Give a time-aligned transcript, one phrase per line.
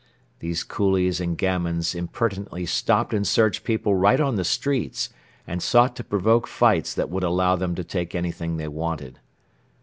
[0.39, 5.09] These coolies and gamins impertinently stopped and searched people right on the streets
[5.45, 9.19] and sought to provoke fights that would allow them to take anything they wanted.